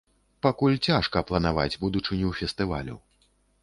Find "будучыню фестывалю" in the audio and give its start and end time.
1.87-2.95